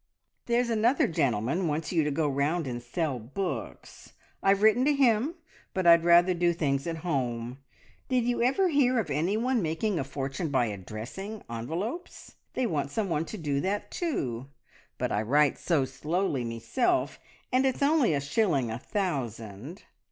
[0.47, 4.13] "There's another gentleman wants you to go round and sell books.
[4.41, 5.35] I've written to him,
[5.75, 7.59] but I'd rather do things at home.
[8.09, 12.33] Did you ever hear of anyone making a fortune by addressing envelopes?
[12.55, 14.47] They want someone to do that too,
[14.97, 17.19] but I write so slowly meself,
[17.53, 19.83] and it's only a shilling a thousand.